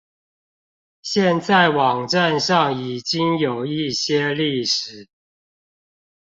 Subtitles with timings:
[1.03, 5.07] 現在網站上已經有一些歷史